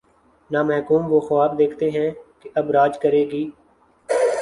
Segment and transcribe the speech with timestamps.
[0.49, 2.09] نہ محکوم وہ خواب دیکھتے ہیں
[2.41, 3.43] کہ:''اب راج کرے گی۔